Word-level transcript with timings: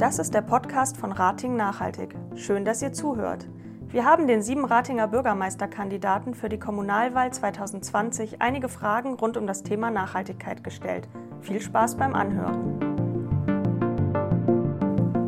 Das 0.00 0.18
ist 0.18 0.32
der 0.32 0.40
Podcast 0.40 0.96
von 0.96 1.12
Rating 1.12 1.56
Nachhaltig. 1.56 2.16
Schön, 2.34 2.64
dass 2.64 2.80
ihr 2.80 2.90
zuhört. 2.90 3.46
Wir 3.88 4.06
haben 4.06 4.26
den 4.26 4.40
sieben 4.40 4.64
Ratinger 4.64 5.08
Bürgermeisterkandidaten 5.08 6.34
für 6.34 6.48
die 6.48 6.58
Kommunalwahl 6.58 7.30
2020 7.30 8.40
einige 8.40 8.70
Fragen 8.70 9.12
rund 9.12 9.36
um 9.36 9.46
das 9.46 9.62
Thema 9.62 9.90
Nachhaltigkeit 9.90 10.64
gestellt. 10.64 11.06
Viel 11.42 11.60
Spaß 11.60 11.96
beim 11.96 12.14
Anhören. 12.14 12.80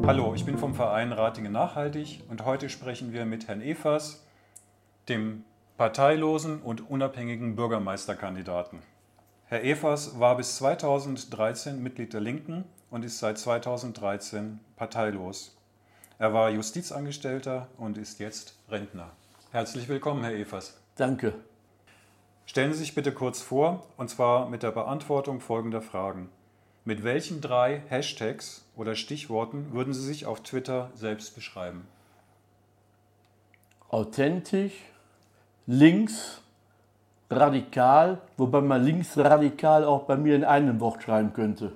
Hallo, 0.07 0.33
ich 0.35 0.47
bin 0.47 0.57
vom 0.57 0.73
Verein 0.73 1.13
Ratingen 1.13 1.53
Nachhaltig 1.53 2.25
und 2.31 2.47
heute 2.47 2.71
sprechen 2.71 3.13
wir 3.13 3.27
mit 3.27 3.49
Herrn 3.49 3.61
Evers, 3.61 4.27
dem 5.11 5.45
parteilosen 5.77 6.63
und 6.63 6.89
unabhängigen 6.89 7.57
Bürgermeisterkandidaten. 7.57 8.79
Herr 9.53 9.65
Evers 9.65 10.19
war 10.19 10.39
bis 10.39 10.57
2013 10.57 11.83
Mitglied 11.83 12.15
der 12.15 12.23
Linken 12.23 12.65
und 12.89 13.05
ist 13.05 13.19
seit 13.19 13.37
2013 13.37 14.59
parteilos. 14.77 15.55
Er 16.19 16.33
war 16.33 16.49
Justizangestellter 16.49 17.69
und 17.77 17.99
ist 17.99 18.19
jetzt 18.19 18.57
Rentner. 18.71 19.11
Herzlich 19.51 19.89
willkommen, 19.89 20.25
Herr 20.25 20.33
Evers. 20.33 20.81
Danke. 20.97 21.35
Stellen 22.47 22.73
Sie 22.73 22.79
sich 22.79 22.95
bitte 22.95 23.13
kurz 23.13 23.43
vor, 23.43 23.87
und 23.99 24.09
zwar 24.09 24.49
mit 24.49 24.63
der 24.63 24.71
Beantwortung 24.71 25.43
folgender 25.43 25.83
Fragen. 25.83 26.31
Mit 26.87 27.05
welchen 27.05 27.43
drei 27.43 27.83
Hashtags 27.89 28.65
oder 28.75 28.95
Stichworten 28.95 29.75
würden 29.75 29.93
Sie 29.93 30.01
sich 30.01 30.25
auf 30.25 30.43
Twitter 30.43 30.91
selbst 30.95 31.35
beschreiben? 31.35 31.87
Authentisch, 33.91 34.73
links, 35.67 36.42
radikal, 37.37 38.19
wobei 38.37 38.61
man 38.61 38.85
linksradikal 38.85 39.85
auch 39.85 40.05
bei 40.05 40.17
mir 40.17 40.37
in 40.37 40.45
einem 40.45 40.81
Wort 40.81 41.03
schreiben 41.03 41.33
könnte. 41.33 41.73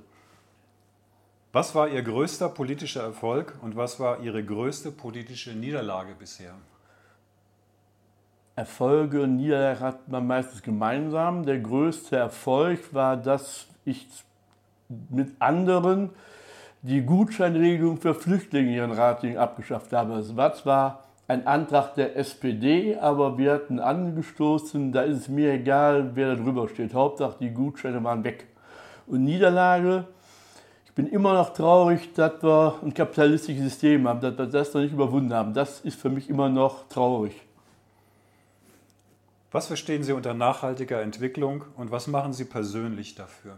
Was 1.53 1.75
war 1.75 1.89
Ihr 1.89 2.03
größter 2.03 2.51
politischer 2.51 3.03
Erfolg 3.03 3.55
und 3.63 3.77
was 3.77 3.99
war 3.99 4.21
Ihre 4.21 4.45
größte 4.45 4.91
politische 4.91 5.53
Niederlage 5.53 6.15
bisher? 6.19 6.53
Erfolge 8.57 9.23
und 9.23 9.37
Niederlage 9.37 9.81
hat 9.81 10.09
man 10.09 10.27
meistens 10.27 10.63
gemeinsam. 10.63 11.45
Der 11.45 11.59
größte 11.59 12.17
Erfolg 12.17 12.93
war, 12.93 13.17
dass 13.17 13.67
ich 13.85 14.07
mit 15.09 15.31
anderen 15.41 16.11
die 16.83 17.03
Gutscheinregelung 17.03 17.99
für 17.99 18.15
Flüchtlinge 18.15 18.71
hier 18.71 18.85
in 18.85 18.93
Ratingen 18.93 19.39
abgeschafft 19.39 19.93
habe. 19.93 20.15
Es 20.15 20.37
war 20.37 20.55
zwar 20.55 21.06
ein 21.29 21.47
Antrag 21.47 21.95
der 21.95 22.17
SPD, 22.17 22.97
aber 22.97 23.37
wir 23.37 23.53
hatten 23.53 23.81
angestoßen, 23.81 24.93
da 24.93 25.03
ist 25.03 25.17
es 25.19 25.29
mir 25.29 25.55
egal, 25.55 26.13
wer 26.15 26.35
da 26.35 26.43
drüber 26.43 26.69
steht. 26.69 26.95
Hauptsache, 26.95 27.37
die 27.41 27.51
Gutscheine 27.51 28.03
waren 28.05 28.23
weg. 28.23 28.47
Und 29.07 29.25
Niederlage, 29.25 30.07
bin 30.97 31.07
immer 31.09 31.35
noch 31.35 31.53
traurig, 31.53 32.15
dass 32.15 32.43
wir 32.43 32.81
ein 32.83 32.95
kapitalistisches 32.95 33.63
System 33.65 34.09
haben, 34.09 34.21
dass 34.21 34.37
wir 34.37 34.47
das 34.47 34.73
noch 34.73 34.81
nicht 34.81 34.95
überwunden 34.95 35.33
haben. 35.35 35.53
Das 35.53 35.81
ist 35.81 36.01
für 36.01 36.09
mich 36.09 36.31
immer 36.31 36.49
noch 36.49 36.89
traurig. 36.89 37.35
Was 39.53 39.67
verstehen 39.67 40.03
Sie 40.03 40.13
unter 40.13 40.33
nachhaltiger 40.33 41.03
Entwicklung 41.03 41.65
und 41.77 41.91
was 41.91 42.07
machen 42.07 42.33
Sie 42.33 42.47
persönlich 42.47 43.15
dafür? 43.15 43.57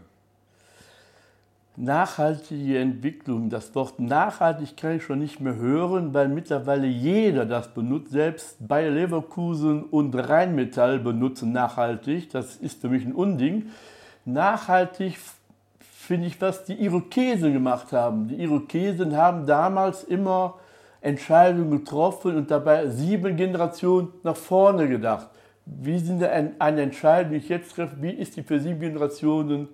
Nachhaltige 1.81 2.81
Entwicklung, 2.81 3.51
das 3.51 3.73
Wort 3.77 4.01
nachhaltig 4.01 4.77
kann 4.77 4.97
ich 4.97 5.05
schon 5.05 5.21
nicht 5.21 5.39
mehr 5.39 5.55
hören, 5.55 6.13
weil 6.13 6.27
mittlerweile 6.27 6.89
jeder 6.89 7.47
das 7.47 7.73
benutzt. 7.73 8.11
Selbst 8.11 8.67
Bayer 8.67 8.91
Leverkusen 8.91 9.85
und 9.85 10.13
Rheinmetall 10.17 10.99
benutzen 10.99 11.53
nachhaltig. 11.53 12.31
Das 12.31 12.57
ist 12.57 12.81
für 12.81 12.89
mich 12.89 13.05
ein 13.05 13.13
Unding. 13.13 13.67
Nachhaltig 14.25 15.19
finde 15.79 16.27
ich, 16.27 16.41
was 16.41 16.65
die 16.65 16.75
Irokesen 16.83 17.53
gemacht 17.53 17.93
haben. 17.93 18.27
Die 18.27 18.43
Irokesen 18.43 19.17
haben 19.17 19.47
damals 19.47 20.03
immer 20.03 20.59
Entscheidungen 21.01 21.71
getroffen 21.71 22.35
und 22.35 22.51
dabei 22.51 22.89
sieben 22.89 23.37
Generationen 23.37 24.09
nach 24.25 24.37
vorne 24.37 24.89
gedacht. 24.89 25.29
Wie 25.65 26.01
sind 26.01 26.25
eine 26.25 26.83
Entscheidung, 26.83 27.31
die 27.31 27.37
ich 27.37 27.49
jetzt 27.49 27.77
treffe, 27.77 27.95
wie 28.01 28.11
ist 28.11 28.37
die 28.37 28.43
für 28.43 28.59
sieben 28.59 28.81
Generationen 28.81 29.69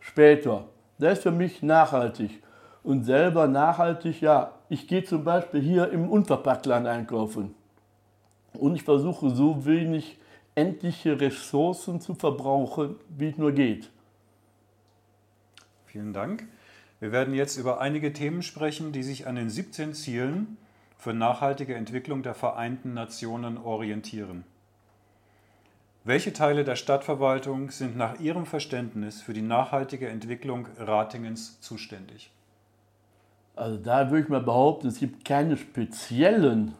später? 0.00 0.64
Das 1.02 1.18
ist 1.18 1.24
für 1.24 1.32
mich 1.32 1.62
nachhaltig. 1.62 2.40
Und 2.84 3.02
selber 3.02 3.48
nachhaltig, 3.48 4.20
ja, 4.20 4.52
ich 4.68 4.86
gehe 4.86 5.02
zum 5.02 5.24
Beispiel 5.24 5.60
hier 5.60 5.90
im 5.90 6.08
Unverpacktland 6.08 6.86
einkaufen. 6.86 7.56
Und 8.52 8.76
ich 8.76 8.84
versuche 8.84 9.30
so 9.30 9.66
wenig 9.66 10.20
endliche 10.54 11.20
Ressourcen 11.20 12.00
zu 12.00 12.14
verbrauchen, 12.14 12.94
wie 13.08 13.30
es 13.30 13.36
nur 13.36 13.50
geht. 13.50 13.90
Vielen 15.86 16.12
Dank. 16.12 16.46
Wir 17.00 17.10
werden 17.10 17.34
jetzt 17.34 17.56
über 17.56 17.80
einige 17.80 18.12
Themen 18.12 18.42
sprechen, 18.42 18.92
die 18.92 19.02
sich 19.02 19.26
an 19.26 19.34
den 19.34 19.50
17 19.50 19.94
Zielen 19.94 20.56
für 20.98 21.12
nachhaltige 21.12 21.74
Entwicklung 21.74 22.22
der 22.22 22.34
Vereinten 22.34 22.94
Nationen 22.94 23.58
orientieren. 23.58 24.44
Welche 26.04 26.32
Teile 26.32 26.64
der 26.64 26.74
Stadtverwaltung 26.74 27.70
sind 27.70 27.96
nach 27.96 28.18
Ihrem 28.18 28.44
Verständnis 28.44 29.22
für 29.22 29.34
die 29.34 29.42
nachhaltige 29.42 30.08
Entwicklung 30.08 30.66
Ratingens 30.76 31.60
zuständig? 31.60 32.32
Also 33.54 33.76
da 33.76 34.10
würde 34.10 34.24
ich 34.24 34.28
mal 34.28 34.40
behaupten, 34.40 34.88
es 34.88 34.98
gibt 34.98 35.24
keine 35.24 35.56
speziellen 35.56 36.74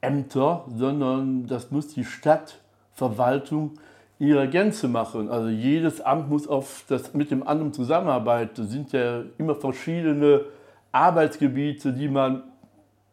Ämter, 0.00 0.66
sondern 0.72 1.48
das 1.48 1.72
muss 1.72 1.88
die 1.88 2.04
Stadtverwaltung 2.04 3.72
ihrer 4.20 4.46
Gänze 4.46 4.86
machen. 4.86 5.28
Also 5.28 5.48
jedes 5.48 6.00
Amt 6.00 6.28
muss 6.28 6.46
auf 6.46 6.84
das 6.86 7.14
mit 7.14 7.32
dem 7.32 7.44
anderen 7.44 7.72
zusammenarbeiten. 7.72 8.62
Es 8.62 8.70
sind 8.70 8.92
ja 8.92 9.22
immer 9.38 9.56
verschiedene 9.56 10.42
Arbeitsgebiete, 10.92 11.92
die 11.92 12.08
man 12.08 12.44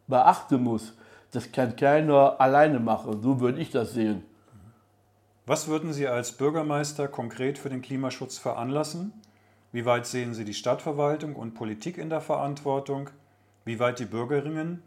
beachten 0.06 0.62
muss. 0.62 0.96
Das 1.32 1.52
kann 1.52 1.76
keiner 1.76 2.40
alleine 2.40 2.80
machen. 2.80 3.24
So 3.24 3.40
würde 3.40 3.60
ich 3.60 3.72
das 3.72 3.94
sehen. 3.94 4.24
Was 5.48 5.68
würden 5.68 5.94
Sie 5.94 6.08
als 6.08 6.32
Bürgermeister 6.32 7.08
konkret 7.08 7.60
für 7.60 7.70
den 7.70 7.84
Klimaschutz 7.84 8.40
veranlassen? 8.40 9.14
Wie 9.72 9.86
weit 9.86 10.08
sehen 10.08 10.34
Sie 10.34 10.44
die 10.44 10.56
Stadtverwaltung 10.56 11.36
und 11.36 11.54
Politik 11.54 12.00
in 12.00 12.10
der 12.10 12.22
Verantwortung? 12.22 13.12
Wie 13.64 13.80
weit 13.80 14.00
die 14.00 14.06
Bürgerinnen? 14.06 14.82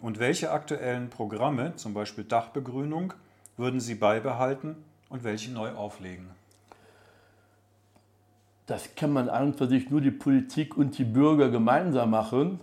Und 0.00 0.20
welche 0.20 0.52
aktuellen 0.52 1.10
Programme, 1.10 1.74
zum 1.74 1.92
Beispiel 1.92 2.22
Dachbegrünung, 2.22 3.14
würden 3.56 3.80
Sie 3.80 3.96
beibehalten 3.96 4.76
und 5.08 5.24
welche 5.24 5.50
neu 5.50 5.72
auflegen? 5.72 6.28
Das 8.66 8.94
kann 8.94 9.12
man 9.12 9.28
an 9.28 9.46
und 9.46 9.56
für 9.56 9.66
sich 9.66 9.90
nur 9.90 10.00
die 10.00 10.12
Politik 10.12 10.76
und 10.76 10.96
die 10.98 11.04
Bürger 11.04 11.50
gemeinsam 11.50 12.10
machen. 12.10 12.60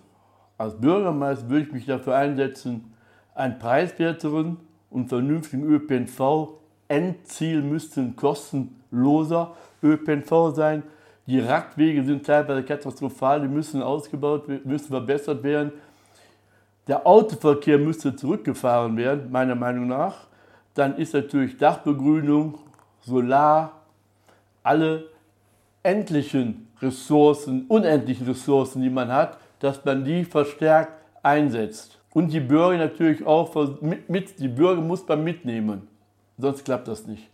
Als 0.56 0.80
Bürgermeister 0.80 1.50
würde 1.50 1.66
ich 1.66 1.72
mich 1.72 1.84
dafür 1.84 2.16
einsetzen, 2.16 2.94
einen 3.34 3.58
preiswerteren 3.58 4.56
und 4.88 5.08
vernünftigen 5.10 5.64
ÖPNV. 5.64 6.63
Endziel 6.88 7.62
müsste 7.62 8.00
ein 8.00 8.16
kostenloser 8.16 9.54
ÖPNV 9.82 10.54
sein. 10.54 10.82
Die 11.26 11.40
Radwege 11.40 12.04
sind 12.04 12.26
teilweise 12.26 12.62
katastrophal, 12.62 13.40
die 13.40 13.48
müssen 13.48 13.82
ausgebaut, 13.82 14.46
müssen 14.64 14.88
verbessert 14.88 15.42
werden. 15.42 15.72
Der 16.86 17.06
Autoverkehr 17.06 17.78
müsste 17.78 18.14
zurückgefahren 18.14 18.96
werden, 18.96 19.30
meiner 19.30 19.54
Meinung 19.54 19.88
nach 19.88 20.26
dann 20.74 20.96
ist 20.96 21.14
natürlich 21.14 21.56
Dachbegrünung, 21.56 22.58
Solar, 23.00 23.80
alle 24.62 25.04
endlichen 25.82 26.68
Ressourcen, 26.82 27.66
unendlichen 27.68 28.26
Ressourcen, 28.26 28.82
die 28.82 28.90
man 28.90 29.10
hat, 29.10 29.38
dass 29.60 29.84
man 29.84 30.04
die 30.04 30.24
verstärkt 30.24 30.92
einsetzt. 31.22 31.98
Und 32.12 32.32
die 32.32 32.40
Bürger 32.40 32.76
natürlich 32.78 33.24
auch, 33.24 33.54
mit, 33.80 34.08
mit, 34.08 34.38
die 34.38 34.48
Bürger 34.48 34.80
muss 34.80 35.06
man 35.06 35.22
mitnehmen, 35.22 35.88
sonst 36.38 36.64
klappt 36.64 36.88
das 36.88 37.06
nicht. 37.06 37.28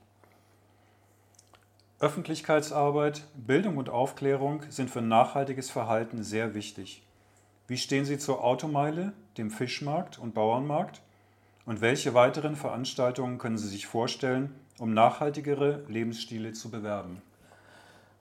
Öffentlichkeitsarbeit, 1.99 3.23
Bildung 3.35 3.77
und 3.77 3.91
Aufklärung 3.91 4.63
sind 4.71 4.91
für 4.91 5.03
nachhaltiges 5.03 5.71
Verhalten 5.71 6.23
sehr 6.23 6.55
wichtig. 6.55 7.03
Wie 7.67 7.77
stehen 7.77 8.07
Sie 8.07 8.19
zur 8.19 8.43
Automeile, 8.43 9.13
dem 9.37 9.51
Fischmarkt 9.51 10.19
und 10.19 10.35
Bauernmarkt? 10.35 11.03
Und 11.67 11.83
welche 11.83 12.15
weiteren 12.15 12.57
Veranstaltungen 12.57 13.39
können 13.39 13.59
Sie 13.59 13.69
sich 13.69 13.87
vorstellen, 13.87 14.55
um 14.79 14.95
nachhaltigere 14.95 15.85
Lebensstile 15.89 16.53
zu 16.53 16.71
bewerben? 16.71 17.21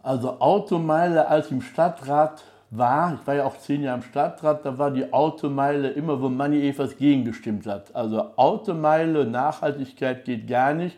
Also 0.03 0.39
Automeile, 0.39 1.27
als 1.27 1.49
im 1.49 1.61
Stadtrat 1.61 2.43
war, 2.71 3.15
ich 3.19 3.25
war 3.25 3.35
ja 3.35 3.45
auch 3.45 3.57
zehn 3.57 3.83
Jahre 3.83 3.97
im 3.97 4.03
Stadtrat, 4.03 4.65
da 4.65 4.77
war 4.77 4.91
die 4.91 5.11
Automeile 5.11 5.89
immer, 5.89 6.21
wo 6.21 6.29
Manni 6.29 6.67
Evers 6.67 6.95
gegengestimmt 6.97 7.65
hat. 7.65 7.95
Also 7.95 8.25
Automeile, 8.35 9.25
Nachhaltigkeit 9.25 10.25
geht 10.25 10.47
gar 10.47 10.73
nicht. 10.73 10.97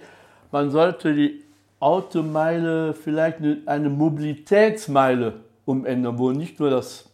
Man 0.52 0.70
sollte 0.70 1.14
die 1.14 1.44
Automeile 1.80 2.94
vielleicht 2.94 3.38
eine 3.66 3.90
Mobilitätsmeile 3.90 5.34
umändern, 5.66 6.18
wo 6.20 6.32
nicht 6.32 6.60
nur 6.60 6.70
das 6.70 7.10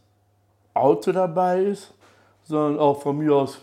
Auto 0.73 1.11
dabei 1.11 1.61
ist, 1.61 1.93
sondern 2.43 2.79
auch 2.79 3.01
von 3.01 3.17
mir 3.17 3.35
aus 3.35 3.61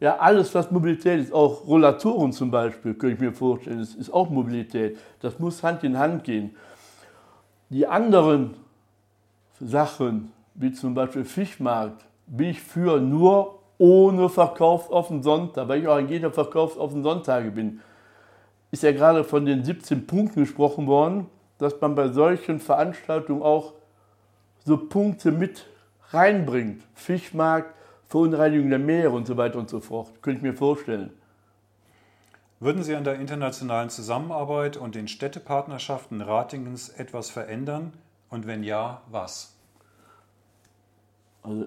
ja, 0.00 0.16
alles, 0.16 0.54
was 0.54 0.70
Mobilität 0.70 1.20
ist, 1.20 1.32
auch 1.32 1.66
Rollatoren 1.66 2.32
zum 2.32 2.50
Beispiel, 2.50 2.94
könnte 2.94 3.16
ich 3.16 3.20
mir 3.20 3.34
vorstellen, 3.34 3.80
das 3.80 3.94
ist 3.94 4.10
auch 4.10 4.30
Mobilität. 4.30 4.98
Das 5.20 5.38
muss 5.38 5.62
Hand 5.62 5.84
in 5.84 5.98
Hand 5.98 6.24
gehen. 6.24 6.56
Die 7.68 7.86
anderen 7.86 8.54
Sachen, 9.60 10.32
wie 10.54 10.72
zum 10.72 10.94
Beispiel 10.94 11.24
Fischmarkt, 11.24 12.04
bin 12.26 12.50
ich 12.50 12.60
für 12.60 13.00
nur 13.00 13.60
ohne 13.78 14.28
Verkauf 14.28 14.90
auf 14.90 15.08
den 15.08 15.22
Sonntag, 15.22 15.68
weil 15.68 15.80
ich 15.80 15.88
auch 15.88 15.96
ein 15.96 16.08
jeder 16.08 16.30
Verkauf 16.30 16.78
auf 16.78 16.92
den 16.92 17.02
Sonntage 17.02 17.50
bin. 17.50 17.80
Ist 18.70 18.82
ja 18.82 18.92
gerade 18.92 19.24
von 19.24 19.46
den 19.46 19.64
17 19.64 20.06
Punkten 20.06 20.40
gesprochen 20.40 20.86
worden, 20.86 21.26
dass 21.58 21.80
man 21.80 21.94
bei 21.94 22.08
solchen 22.08 22.60
Veranstaltungen 22.60 23.42
auch 23.42 23.74
so 24.64 24.76
Punkte 24.76 25.32
mit 25.32 25.66
reinbringt. 26.10 26.82
Fischmarkt, 26.94 27.74
Verunreinigung 28.08 28.70
der 28.70 28.78
Meere 28.78 29.10
und 29.10 29.26
so 29.26 29.36
weiter 29.36 29.58
und 29.58 29.70
so 29.70 29.80
fort. 29.80 30.22
Könnte 30.22 30.38
ich 30.38 30.42
mir 30.42 30.54
vorstellen. 30.54 31.10
Würden 32.58 32.82
Sie 32.82 32.94
an 32.94 33.04
der 33.04 33.14
internationalen 33.14 33.88
Zusammenarbeit 33.88 34.76
und 34.76 34.94
den 34.94 35.08
Städtepartnerschaften 35.08 36.20
Ratingens 36.20 36.90
etwas 36.90 37.30
verändern? 37.30 37.92
Und 38.30 38.46
wenn 38.46 38.62
ja, 38.62 39.02
was? 39.10 39.56
Also 41.42 41.66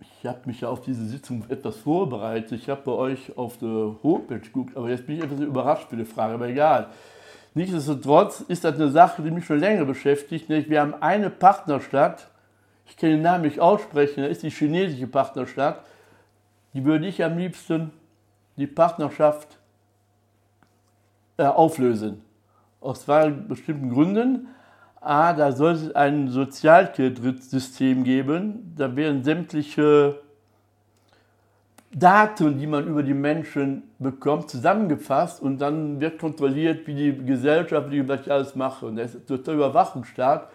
ich 0.00 0.26
habe 0.26 0.40
mich 0.46 0.60
ja 0.60 0.68
auf 0.68 0.80
diese 0.80 1.06
Sitzung 1.06 1.44
etwas 1.48 1.76
vorbereitet. 1.76 2.52
Ich 2.52 2.68
habe 2.68 2.82
bei 2.84 2.92
euch 2.92 3.36
auf 3.36 3.58
der 3.58 3.96
Homepage 4.02 4.40
geguckt, 4.40 4.76
aber 4.76 4.90
jetzt 4.90 5.06
bin 5.06 5.16
ich 5.16 5.24
etwas 5.24 5.40
überrascht 5.40 5.88
für 5.88 5.96
die 5.96 6.04
Frage, 6.04 6.34
aber 6.34 6.48
egal. 6.48 6.88
Nichtsdestotrotz 7.54 8.40
ist 8.40 8.64
das 8.64 8.74
eine 8.74 8.90
Sache, 8.90 9.22
die 9.22 9.30
mich 9.30 9.46
schon 9.46 9.60
länger 9.60 9.84
beschäftigt. 9.84 10.48
Wir 10.48 10.80
haben 10.80 10.94
eine 11.00 11.30
Partnerstadt, 11.30 12.28
ich 12.86 12.96
kann 12.96 13.10
den 13.10 13.22
Namen 13.22 13.44
nicht 13.44 13.60
aussprechen, 13.60 14.22
das 14.22 14.32
ist 14.32 14.42
die 14.42 14.50
chinesische 14.50 15.06
Partnerstadt. 15.06 15.84
Die 16.72 16.84
würde 16.84 17.06
ich 17.06 17.22
am 17.22 17.38
liebsten 17.38 17.92
die 18.56 18.66
Partnerschaft 18.66 19.58
äh, 21.36 21.44
auflösen. 21.44 22.22
Aus 22.80 23.02
zwei 23.02 23.30
bestimmten 23.30 23.90
Gründen. 23.90 24.48
A, 25.04 25.32
da 25.34 25.52
soll 25.52 25.72
es 25.72 25.94
ein 25.94 26.28
Sozialkreditsystem 26.28 28.04
geben. 28.04 28.72
Da 28.76 28.96
werden 28.96 29.22
sämtliche 29.22 30.20
Daten, 31.92 32.58
die 32.58 32.66
man 32.66 32.86
über 32.86 33.02
die 33.02 33.14
Menschen 33.14 33.84
bekommt, 33.98 34.50
zusammengefasst 34.50 35.40
und 35.40 35.58
dann 35.58 36.00
wird 36.00 36.18
kontrolliert, 36.18 36.86
wie 36.86 36.94
die 36.94 37.24
Gesellschaft, 37.24 37.90
wie 37.90 38.02
die 38.02 38.30
alles 38.30 38.56
macht. 38.56 38.82
Und 38.82 38.96
das 38.96 39.14
ist 39.14 39.28
total 39.28 39.54
Überwachungsstaat. 39.56 40.48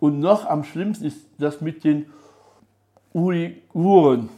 Und 0.00 0.18
noch 0.18 0.46
am 0.46 0.64
schlimmsten 0.64 1.04
ist 1.04 1.26
das 1.38 1.60
mit 1.60 1.84
den 1.84 2.06
Uiguren, 3.12 4.28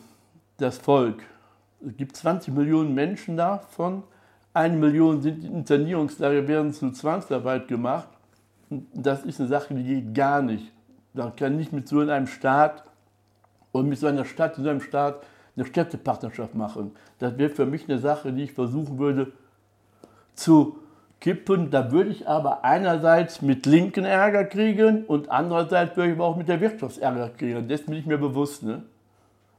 das 0.59 0.77
Volk. 0.77 1.23
Es 1.87 1.97
gibt 1.97 2.17
20 2.17 2.53
Millionen 2.53 2.95
Menschen 2.95 3.37
davon. 3.37 4.03
Eine 4.53 4.77
Million 4.77 5.23
sind 5.23 5.45
in 5.45 5.55
Internierungslager, 5.55 6.47
werden 6.47 6.73
zu 6.73 6.91
Zwangsarbeit 6.91 7.69
gemacht. 7.69 8.09
Das 8.71 9.25
ist 9.25 9.41
eine 9.41 9.49
Sache, 9.49 9.75
die 9.75 9.85
geht 9.85 10.15
gar 10.15 10.43
nicht. 10.43 10.73
Man 11.13 11.35
kann 11.37 11.57
nicht 11.57 11.73
mit 11.73 11.89
so 11.89 12.01
einem 12.01 12.27
Staat 12.27 12.85
und 13.73 13.89
mit 13.89 13.99
so 13.99 14.07
einer 14.07 14.25
Stadt, 14.25 14.57
so 14.57 14.69
einem 14.69 14.81
Staat 14.81 15.23
eine 15.57 15.65
Städtepartnerschaft 15.65 16.55
machen. 16.55 16.93
Das 17.19 17.39
wäre 17.39 17.51
für 17.51 17.67
mich 17.67 17.89
eine 17.89 17.99
Sache, 17.99 18.33
die 18.33 18.45
ich 18.45 18.53
versuchen 18.53 18.99
würde 18.99 19.33
zu 20.35 20.79
kippen. 21.21 21.71
Da 21.71 21.91
würde 21.91 22.11
ich 22.11 22.29
aber 22.29 22.65
einerseits 22.65 23.41
mit 23.41 23.67
Linken 23.67 24.05
Ärger 24.05 24.45
kriegen 24.45 25.05
und 25.05 25.31
andererseits 25.31 25.97
würde 25.97 26.11
ich 26.11 26.17
aber 26.17 26.27
auch 26.27 26.37
mit 26.37 26.49
der 26.49 26.61
Wirtschaft 26.61 26.99
Ärger 26.99 27.31
kriegen. 27.31 27.69
Das 27.69 27.83
bin 27.83 27.95
ich 27.95 28.07
mir 28.07 28.19
bewusst. 28.19 28.63
Ne? 28.63 28.83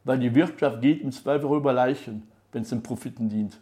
Weil 0.04 0.20
die 0.20 0.34
Wirtschaft 0.36 0.82
geht 0.82 1.02
im 1.02 1.12
Zweifel 1.12 1.50
über 1.52 1.74
Leichen, 1.74 2.28
wenn 2.52 2.62
es 2.62 2.70
den 2.70 2.84
Profiten 2.84 3.30
dient. 3.30 3.60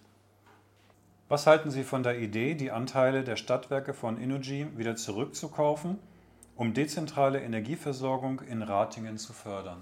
Was 1.28 1.48
halten 1.48 1.72
Sie 1.72 1.84
von 1.84 2.04
der 2.04 2.20
Idee, 2.20 2.54
die 2.54 2.70
Anteile 2.70 3.24
der 3.24 3.36
Stadtwerke 3.36 3.96
von 3.96 4.22
Innogy 4.22 4.68
wieder 4.78 4.96
zurückzukaufen, 4.96 5.98
um 6.56 6.76
dezentrale 6.76 7.42
Energieversorgung 7.42 8.42
in 8.42 8.62
Ratingen 8.62 9.18
zu 9.18 9.34
fördern? 9.34 9.80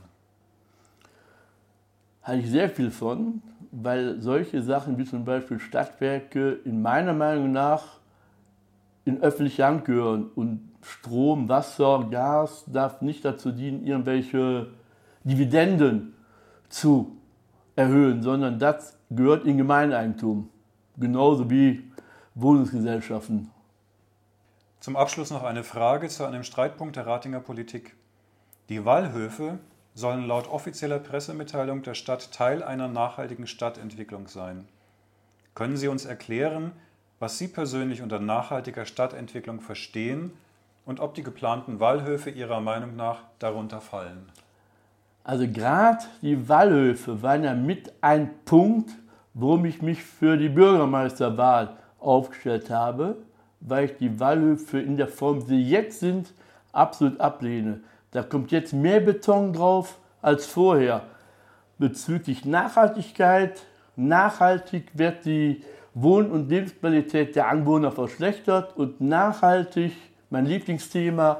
Halte 2.24 2.46
ich 2.46 2.50
sehr 2.50 2.70
viel 2.70 2.92
von, 2.92 3.42
weil 3.72 4.22
solche 4.22 4.64
Sachen 4.64 4.98
wie 4.98 5.04
zum 5.04 5.26
Beispiel 5.26 5.60
Stadtwerke 5.60 6.60
in 6.64 6.82
meiner 6.82 7.12
Meinung 7.12 7.52
nach 7.52 8.00
in 9.04 9.22
öffentliche 9.22 9.66
Hand 9.66 9.84
gehören 9.84 10.30
und 10.36 10.72
Strom, 10.82 11.50
Wasser, 11.50 12.08
Gas 12.10 12.64
darf 12.68 13.02
nicht 13.02 13.26
dazu 13.26 13.52
dienen, 13.52 13.86
irgendwelche 13.86 14.68
Dividenden 15.26 16.14
zu 16.70 17.18
erhöhen, 17.76 18.24
sondern 18.24 18.60
das 18.60 18.98
gehört 19.10 19.46
in 19.46 19.58
Gemeineigentum 19.58 20.50
genauso 20.98 21.50
wie 21.50 21.84
Wohnungsgesellschaften. 22.36 23.52
Zum 24.80 24.96
Abschluss 24.96 25.32
noch 25.32 25.44
eine 25.44 25.64
Frage 25.64 26.10
zu 26.10 26.26
einem 26.26 26.44
Streitpunkt 26.44 26.96
der 26.96 27.08
Ratinger 27.08 27.40
Politik. 27.40 27.96
Die 28.70 28.84
Wallhöfe 28.86 29.60
sollen 29.96 30.28
laut 30.28 30.50
offizieller 30.50 31.00
Pressemitteilung 31.00 31.84
der 31.84 31.94
Stadt 31.94 32.32
Teil 32.32 32.64
einer 32.64 32.88
nachhaltigen 32.88 33.48
Stadtentwicklung 33.48 34.28
sein. 34.28 34.68
Können 35.56 35.78
Sie 35.78 35.88
uns 35.88 36.06
erklären, 36.06 36.72
was 37.20 37.38
Sie 37.38 37.48
persönlich 37.48 38.02
unter 38.02 38.20
nachhaltiger 38.20 38.86
Stadtentwicklung 38.86 39.62
verstehen 39.62 40.34
und 40.86 41.00
ob 41.00 41.14
die 41.14 41.24
geplanten 41.24 41.80
Wallhöfe 41.80 42.30
Ihrer 42.32 42.60
Meinung 42.60 42.96
nach 42.96 43.24
darunter 43.40 43.80
fallen? 43.80 44.30
Also 45.24 45.48
gerade 45.48 46.04
die 46.22 46.50
Wallhöfe 46.50 47.22
waren 47.22 47.44
ja 47.44 47.54
mit 47.54 47.94
ein 48.02 48.32
Punkt, 48.44 48.92
warum 49.34 49.66
ich 49.66 49.82
mich 49.82 50.04
für 50.04 50.38
die 50.38 50.50
Bürgermeisterwahl 50.50 51.78
aufgestellt 52.00 52.70
habe, 52.70 53.18
weil 53.60 53.86
ich 53.86 53.98
die 53.98 54.20
Wallhöfe 54.20 54.80
in 54.80 54.98
der 54.98 55.08
Form, 55.08 55.44
wie 55.44 55.56
sie 55.56 55.70
jetzt 55.70 56.00
sind, 56.00 56.34
absolut 56.72 57.20
ablehne. 57.20 57.82
Da 58.12 58.24
kommt 58.24 58.52
jetzt 58.52 58.74
mehr 58.74 59.00
Beton 59.00 59.54
drauf 59.54 59.98
als 60.22 60.46
vorher. 60.46 61.04
Bezüglich 61.78 62.46
Nachhaltigkeit, 62.46 63.64
nachhaltig 63.96 64.92
wird 64.94 65.26
die 65.26 65.64
Wohn- 65.94 66.32
und 66.32 66.50
Lebensqualität 66.50 67.36
der 67.36 67.48
Anwohner 67.48 67.92
verschlechtert 67.92 68.76
und 68.76 69.02
nachhaltig, 69.02 69.94
mein 70.30 70.46
Lieblingsthema, 70.46 71.40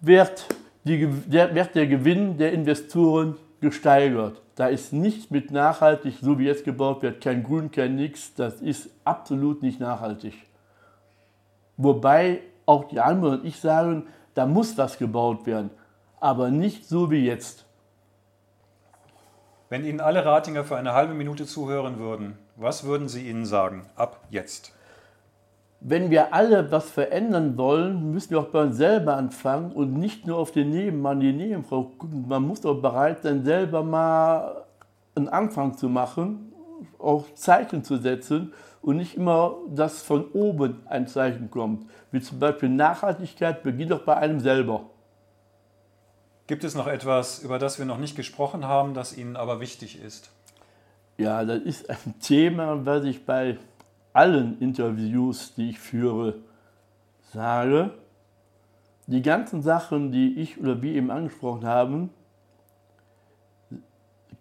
wird, 0.00 0.46
die, 0.84 1.06
der, 1.26 1.54
wird 1.54 1.74
der 1.74 1.86
Gewinn 1.86 2.38
der 2.38 2.52
Investoren 2.52 3.36
gesteigert. 3.60 4.40
Da 4.56 4.68
ist 4.68 4.92
nichts 4.92 5.30
mit 5.30 5.50
nachhaltig, 5.50 6.16
so 6.20 6.38
wie 6.38 6.46
jetzt 6.46 6.64
gebaut 6.64 7.02
wird, 7.02 7.22
kein 7.22 7.42
Grün, 7.42 7.70
kein 7.70 7.94
Nix. 7.94 8.34
Das 8.34 8.62
ist 8.62 8.90
absolut 9.04 9.62
nicht 9.62 9.78
nachhaltig. 9.78 10.34
Wobei 11.76 12.40
auch 12.64 12.84
die 12.84 12.98
anderen 13.00 13.40
und 13.40 13.46
ich 13.46 13.60
sagen, 13.60 14.06
da 14.34 14.46
muss 14.46 14.76
was 14.78 14.98
gebaut 14.98 15.46
werden, 15.46 15.70
aber 16.20 16.50
nicht 16.50 16.86
so 16.88 17.10
wie 17.10 17.24
jetzt. 17.24 17.66
Wenn 19.68 19.84
Ihnen 19.84 20.00
alle 20.00 20.24
Ratinger 20.24 20.64
für 20.64 20.76
eine 20.76 20.94
halbe 20.94 21.14
Minute 21.14 21.44
zuhören 21.44 21.98
würden, 21.98 22.38
was 22.56 22.84
würden 22.84 23.08
Sie 23.08 23.28
ihnen 23.28 23.44
sagen? 23.44 23.86
Ab 23.94 24.24
jetzt 24.30 24.75
wenn 25.88 26.10
wir 26.10 26.34
alle 26.34 26.72
was 26.72 26.90
verändern 26.90 27.56
wollen, 27.56 28.10
müssen 28.10 28.30
wir 28.30 28.40
auch 28.40 28.48
bei 28.48 28.62
uns 28.62 28.76
selber 28.76 29.16
anfangen 29.16 29.70
und 29.70 29.92
nicht 29.92 30.26
nur 30.26 30.36
auf 30.36 30.50
den 30.50 30.70
Nebenmann, 30.70 31.20
die 31.20 31.32
Nebenfrau 31.32 31.84
gucken. 31.84 32.26
Man 32.26 32.42
muss 32.42 32.66
auch 32.66 32.82
bereit 32.82 33.22
sein, 33.22 33.44
selber 33.44 33.84
mal 33.84 34.64
einen 35.14 35.28
Anfang 35.28 35.76
zu 35.76 35.88
machen, 35.88 36.52
auch 36.98 37.32
Zeichen 37.36 37.84
zu 37.84 37.98
setzen 37.98 38.52
und 38.82 38.96
nicht 38.96 39.16
immer, 39.16 39.58
dass 39.68 40.02
von 40.02 40.24
oben 40.32 40.82
ein 40.86 41.06
Zeichen 41.06 41.52
kommt. 41.52 41.88
Wie 42.10 42.20
zum 42.20 42.40
Beispiel 42.40 42.68
Nachhaltigkeit 42.68 43.62
beginnt 43.62 43.92
auch 43.92 44.02
bei 44.02 44.16
einem 44.16 44.40
selber. 44.40 44.90
Gibt 46.48 46.64
es 46.64 46.74
noch 46.74 46.88
etwas, 46.88 47.44
über 47.44 47.60
das 47.60 47.78
wir 47.78 47.86
noch 47.86 47.98
nicht 47.98 48.16
gesprochen 48.16 48.64
haben, 48.64 48.92
das 48.92 49.16
Ihnen 49.16 49.36
aber 49.36 49.60
wichtig 49.60 50.02
ist? 50.02 50.30
Ja, 51.16 51.44
das 51.44 51.62
ist 51.62 51.88
ein 51.88 52.18
Thema, 52.20 52.84
was 52.84 53.04
ich 53.04 53.24
bei 53.24 53.56
allen 54.16 54.58
Interviews, 54.60 55.54
die 55.54 55.70
ich 55.70 55.78
führe, 55.78 56.36
sage, 57.32 57.90
die 59.06 59.22
ganzen 59.22 59.62
Sachen, 59.62 60.10
die 60.10 60.38
ich 60.40 60.58
oder 60.58 60.82
wir 60.82 60.94
eben 60.94 61.10
angesprochen 61.10 61.64
haben, 61.64 62.10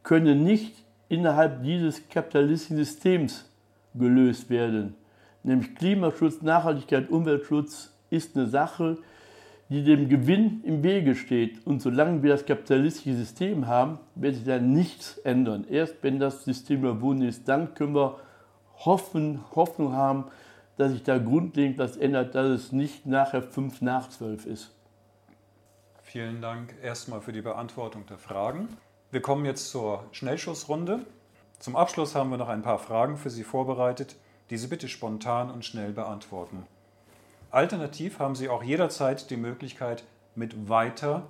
können 0.01 0.43
nicht 0.43 0.73
innerhalb 1.09 1.63
dieses 1.63 2.07
kapitalistischen 2.09 2.77
Systems 2.77 3.51
gelöst 3.93 4.49
werden. 4.49 4.95
Nämlich 5.43 5.75
Klimaschutz, 5.75 6.41
Nachhaltigkeit, 6.41 7.09
Umweltschutz 7.09 7.93
ist 8.09 8.35
eine 8.35 8.47
Sache, 8.47 8.97
die 9.69 9.83
dem 9.83 10.09
Gewinn 10.09 10.61
im 10.63 10.83
Wege 10.83 11.15
steht. 11.15 11.65
Und 11.65 11.81
solange 11.81 12.23
wir 12.23 12.31
das 12.31 12.45
kapitalistische 12.45 13.15
System 13.15 13.67
haben, 13.67 13.99
wird 14.15 14.35
sich 14.35 14.45
da 14.45 14.59
nichts 14.59 15.17
ändern. 15.19 15.65
Erst 15.69 15.95
wenn 16.01 16.19
das 16.19 16.45
System 16.45 16.79
überwunden 16.79 17.23
ist, 17.23 17.47
dann 17.47 17.73
können 17.73 17.95
wir 17.95 18.19
hoffen, 18.79 19.43
Hoffnung 19.55 19.93
haben, 19.93 20.25
dass 20.77 20.91
sich 20.91 21.03
da 21.03 21.17
grundlegend 21.17 21.77
was 21.77 21.97
ändert, 21.97 22.35
dass 22.35 22.47
es 22.47 22.71
nicht 22.71 23.05
nachher 23.05 23.41
fünf 23.41 23.81
nach 23.81 24.09
zwölf 24.09 24.45
ist. 24.45 24.71
Vielen 26.01 26.41
Dank 26.41 26.75
erstmal 26.81 27.21
für 27.21 27.31
die 27.31 27.41
Beantwortung 27.41 28.05
der 28.05 28.17
Fragen. 28.17 28.69
Wir 29.11 29.21
kommen 29.21 29.45
jetzt 29.45 29.69
zur 29.69 30.03
Schnellschussrunde. 30.11 31.05
Zum 31.59 31.75
Abschluss 31.75 32.15
haben 32.15 32.29
wir 32.29 32.37
noch 32.37 32.49
ein 32.49 32.61
paar 32.61 32.79
Fragen 32.79 33.17
für 33.17 33.29
Sie 33.29 33.43
vorbereitet, 33.43 34.15
die 34.49 34.57
Sie 34.57 34.67
bitte 34.67 34.87
spontan 34.87 35.49
und 35.49 35.65
schnell 35.65 35.91
beantworten. 35.93 36.67
Alternativ 37.51 38.19
haben 38.19 38.35
Sie 38.35 38.49
auch 38.49 38.63
jederzeit 38.63 39.29
die 39.29 39.37
Möglichkeit, 39.37 40.03
mit 40.35 40.69
weiter 40.69 41.23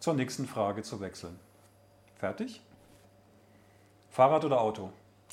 zur 0.00 0.14
nächsten 0.14 0.46
Frage 0.46 0.82
zu 0.82 1.00
wechseln. 1.00 1.38
Fertig? 2.16 2.60
Fahrrad 4.10 4.44
oder 4.44 4.60
Auto? 4.60 4.90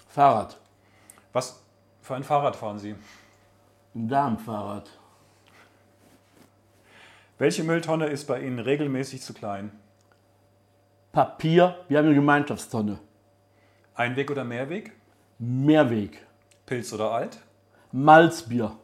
Fahrrad. 0.08 0.61
Was 1.34 1.64
für 2.02 2.16
ein 2.16 2.24
Fahrrad 2.24 2.56
fahren 2.56 2.80
Sie? 2.80 2.96
Ein 3.96 4.08
Darmfahrrad. 4.10 4.90
Welche 7.38 7.64
Mülltonne 7.64 8.08
ist 8.08 8.28
bei 8.28 8.42
Ihnen 8.42 8.60
regelmäßig 8.60 9.22
zu 9.22 9.34
klein? 9.34 9.72
Papier. 11.12 11.84
Wir 11.88 11.98
haben 11.98 12.06
eine 12.06 12.16
Gemeinschaftstonne. 12.16 13.00
Einweg 13.96 14.32
oder 14.32 14.44
Mehrweg? 14.44 14.94
Mehrweg. 15.40 16.26
Pilz 16.66 16.94
oder 16.94 17.12
Alt? 17.12 17.40
Malzbier. 17.92 18.78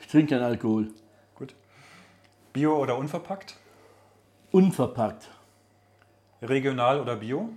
Ich 0.00 0.06
trinke 0.06 0.34
keinen 0.34 0.44
Alkohol. 0.44 0.88
Gut. 1.34 1.54
Bio 2.52 2.76
oder 2.76 2.96
unverpackt? 2.96 3.56
Unverpackt. 4.50 5.30
Regional 6.42 7.00
oder 7.00 7.16
Bio? 7.16 7.50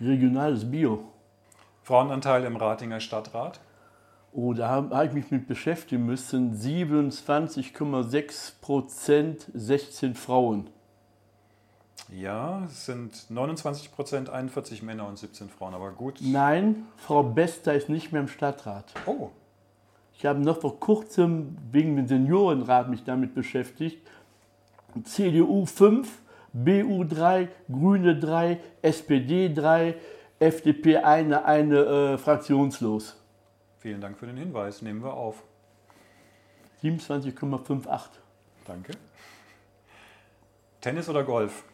Regionales 0.00 0.70
Bio. 0.70 1.12
Frauenanteil 1.86 2.42
im 2.42 2.56
Ratinger 2.56 2.98
Stadtrat? 2.98 3.60
Oh, 4.32 4.54
da 4.54 4.68
habe 4.68 4.96
hab 4.96 5.06
ich 5.06 5.12
mich 5.12 5.30
mit 5.30 5.46
beschäftigen 5.46 6.04
müssen. 6.04 6.52
27,6 6.52 8.54
Prozent 8.60 9.46
16 9.54 10.16
Frauen. 10.16 10.68
Ja, 12.12 12.64
es 12.64 12.86
sind 12.86 13.30
29 13.30 13.92
Prozent, 13.92 14.30
41 14.30 14.82
Männer 14.82 15.06
und 15.06 15.16
17 15.16 15.48
Frauen, 15.48 15.74
aber 15.74 15.92
gut. 15.92 16.18
Nein, 16.20 16.86
Frau 16.96 17.22
Bester 17.22 17.74
ist 17.74 17.88
nicht 17.88 18.10
mehr 18.10 18.22
im 18.22 18.28
Stadtrat. 18.28 18.92
Oh, 19.06 19.30
Ich 20.18 20.26
habe 20.26 20.40
noch 20.40 20.60
vor 20.60 20.80
kurzem 20.80 21.56
wegen 21.70 21.94
dem 21.94 22.08
Seniorenrat 22.08 22.88
mich 22.88 23.04
damit 23.04 23.32
beschäftigt. 23.32 24.04
CDU 25.04 25.66
5, 25.66 26.18
BU 26.52 27.04
3, 27.04 27.48
Grüne 27.70 28.18
3, 28.18 28.58
SPD 28.82 29.54
3, 29.54 29.94
FDP 30.38 30.98
eine, 30.98 31.44
eine 31.44 31.78
äh, 31.78 32.18
fraktionslos. 32.18 33.16
vielen 33.78 34.00
Dank 34.00 34.18
für 34.18 34.26
den 34.26 34.36
Hinweis, 34.36 34.82
nehmen 34.82 35.02
wir 35.02 35.14
auf. 35.14 35.42
27,58. 36.82 38.08
Danke. 38.66 38.92
Tennis 40.80 41.08
oder 41.08 41.24
Golf? 41.24 41.64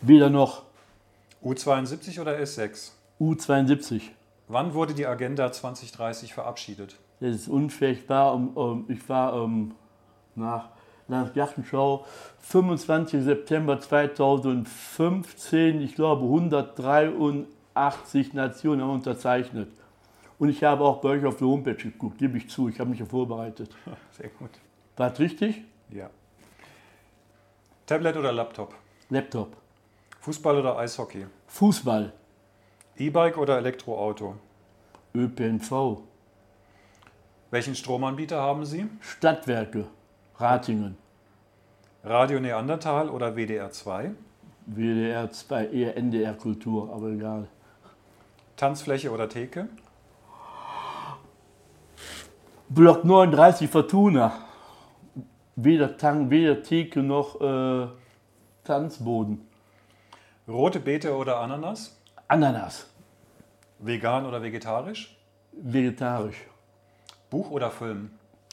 Weder 0.00 0.28
noch 0.28 0.64
U72 1.42 2.20
oder 2.20 2.36
S6? 2.38 2.90
U72. 3.20 4.02
Wann 4.48 4.74
wurde 4.74 4.94
die 4.94 5.06
Agenda 5.06 5.50
2030 5.50 6.34
verabschiedet? 6.34 6.96
Das 7.20 7.34
ist 7.34 7.48
unfair. 7.48 7.90
Ich 7.90 8.08
war, 8.08 8.34
um, 8.34 8.56
um, 8.56 8.84
ich 8.88 9.08
war 9.08 9.40
um, 9.40 9.74
nach 10.34 10.70
Landesgartenschau 11.08 12.04
25. 12.40 13.22
September 13.22 13.80
2015, 13.80 15.80
ich 15.80 15.94
glaube 15.94 16.24
183 16.24 18.34
Nationen 18.34 18.82
haben 18.82 18.90
unterzeichnet. 18.90 19.68
Und 20.38 20.50
ich 20.50 20.62
habe 20.64 20.84
auch 20.84 21.00
bei 21.00 21.08
euch 21.10 21.24
auf 21.24 21.38
der 21.38 21.46
Homepage 21.46 21.74
geguckt, 21.74 22.18
gebe 22.18 22.38
ich 22.38 22.50
zu, 22.50 22.68
ich 22.68 22.78
habe 22.78 22.90
mich 22.90 23.00
ja 23.00 23.06
vorbereitet. 23.06 23.70
Sehr 24.10 24.28
gut. 24.30 24.50
War 24.96 25.10
das 25.10 25.18
richtig? 25.18 25.62
Ja. 25.90 26.10
Tablet 27.86 28.16
oder 28.16 28.32
Laptop? 28.32 28.74
Laptop. 29.10 29.56
Fußball 30.20 30.58
oder 30.58 30.78
Eishockey? 30.78 31.26
Fußball. 31.46 32.12
E-Bike 32.96 33.38
oder 33.38 33.58
Elektroauto? 33.58 34.36
ÖPNV. 35.14 36.02
Welchen 37.50 37.74
Stromanbieter 37.74 38.40
haben 38.40 38.64
Sie? 38.64 38.86
Stadtwerke. 39.00 39.86
Ratingen. 40.38 40.98
Radio 42.04 42.38
Neandertal 42.40 43.08
oder 43.08 43.36
WDR 43.36 43.70
2? 43.70 44.10
WDR 44.66 45.30
2, 45.30 45.68
eher 45.68 45.96
NDR 45.96 46.34
Kultur, 46.34 46.92
aber 46.92 47.08
egal. 47.08 47.48
Tanzfläche 48.56 49.10
oder 49.10 49.30
Theke? 49.30 49.68
Block 52.68 53.04
39 53.04 53.70
Fortuna. 53.70 54.32
Weder 55.54 55.96
Tang, 55.96 56.28
weder 56.28 56.62
Theke 56.62 57.02
noch 57.02 57.40
äh, 57.40 57.86
Tanzboden. 58.64 59.40
Rote 60.46 60.80
Beete 60.80 61.16
oder 61.16 61.40
Ananas? 61.40 61.98
Ananas. 62.28 62.90
Vegan 63.78 64.26
oder 64.26 64.42
vegetarisch? 64.42 65.16
Vegetarisch. 65.52 66.46
Buch 67.30 67.50
oder 67.50 67.70
Film? 67.70 68.10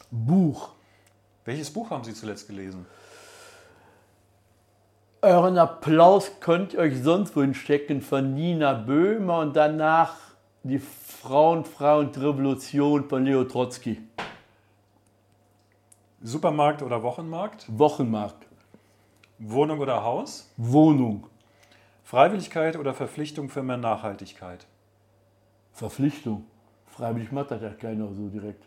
Buch. 0.09 0.69
Welches 1.45 1.71
Buch 1.71 1.89
haben 1.89 2.03
Sie 2.03 2.13
zuletzt 2.13 2.47
gelesen? 2.47 2.85
Euren 5.21 5.57
Applaus 5.57 6.31
könnt 6.39 6.73
ihr 6.73 6.79
euch 6.79 7.01
sonst 7.01 7.35
wohin 7.35 7.53
stecken 7.53 8.01
von 8.01 8.33
Nina 8.33 8.73
Böhmer 8.73 9.39
und 9.39 9.55
danach 9.55 10.15
die 10.63 10.79
Frauenfrau 10.79 11.99
und 11.99 12.17
Revolution 12.17 13.07
von 13.07 13.25
Leo 13.25 13.43
Trotzki. 13.43 14.01
Supermarkt 16.21 16.81
oder 16.81 17.03
Wochenmarkt? 17.03 17.65
Wochenmarkt. 17.67 18.47
Wohnung 19.39 19.79
oder 19.79 20.03
Haus? 20.03 20.49
Wohnung. 20.55 21.27
Freiwilligkeit 22.03 22.77
oder 22.77 22.93
Verpflichtung 22.93 23.49
für 23.49 23.63
mehr 23.63 23.77
Nachhaltigkeit? 23.77 24.65
Verpflichtung. 25.73 26.45
Freiwillig 26.87 27.31
macht 27.31 27.51
das 27.51 27.61
ja 27.61 27.69
keiner 27.69 28.07
so 28.13 28.29
direkt. 28.29 28.63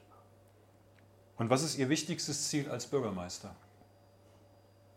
Und 1.39 1.51
was 1.51 1.63
ist 1.63 1.79
Ihr 1.79 1.89
wichtigstes 1.89 2.49
Ziel 2.49 2.71
als 2.71 2.87
Bürgermeister? 2.87 3.55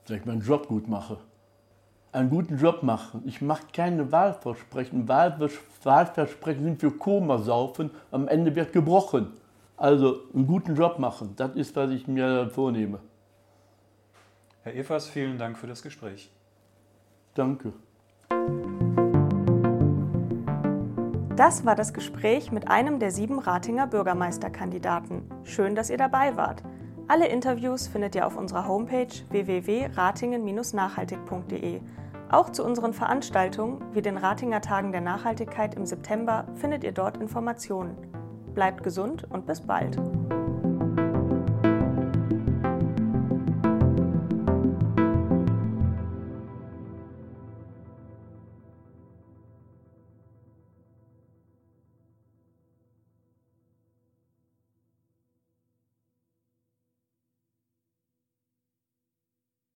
Dass 0.06 0.18
ich 0.18 0.26
meinen 0.26 0.42
Job 0.42 0.68
gut 0.68 0.88
mache. 0.88 1.18
Einen 2.12 2.30
guten 2.30 2.58
Job 2.58 2.82
machen. 2.82 3.22
Ich 3.26 3.42
mache 3.42 3.64
keine 3.72 4.12
Wahlversprechen. 4.12 5.08
Wahlvers- 5.08 5.60
Wahlversprechen 5.84 6.64
sind 6.64 6.80
für 6.80 6.92
Komasaufen. 6.92 7.92
Am 8.12 8.28
Ende 8.28 8.56
wird 8.56 8.74
gebrochen. 8.74 9.34
Also 9.78 10.22
einen 10.34 10.48
guten 10.48 10.76
Job 10.76 10.98
machen. 10.98 11.34
Das 11.36 11.56
ist, 11.56 11.76
was 11.76 11.92
ich 11.92 12.08
mir 12.08 12.50
vornehme. 12.50 13.00
Herr 14.64 14.74
Evers, 14.74 15.08
vielen 15.08 15.38
Dank 15.38 15.58
für 15.58 15.68
das 15.68 15.82
Gespräch. 15.82 16.30
Danke. 17.34 17.74
Das 21.40 21.66
war 21.66 21.74
das 21.74 21.94
Gespräch 21.94 22.52
mit 22.52 22.70
einem 22.70 23.00
der 23.00 23.10
sieben 23.12 23.40
Ratinger 23.40 23.88
Bürgermeisterkandidaten. 23.88 25.24
Schön, 25.46 25.74
dass 25.74 25.90
ihr 25.90 25.96
dabei 25.96 26.36
wart. 26.36 26.64
Alle 27.08 27.30
Interviews 27.30 27.88
findet 27.88 28.14
ihr 28.14 28.28
auf 28.28 28.36
unserer 28.36 28.68
Homepage 28.68 29.08
www.ratingen-nachhaltig.de. 29.30 31.80
Auch 32.30 32.50
zu 32.50 32.66
unseren 32.66 32.92
Veranstaltungen 32.92 33.82
wie 33.94 34.02
den 34.02 34.18
Ratinger 34.18 34.60
Tagen 34.60 34.92
der 34.92 35.00
Nachhaltigkeit 35.00 35.76
im 35.76 35.86
September 35.86 36.44
findet 36.56 36.84
ihr 36.84 36.92
dort 36.92 37.16
Informationen. 37.16 37.96
Bleibt 38.54 38.84
gesund 38.84 39.26
und 39.30 39.46
bis 39.46 39.62
bald. 39.62 39.98